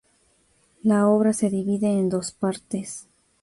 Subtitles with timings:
[0.81, 3.07] La obra se divide en dos partes.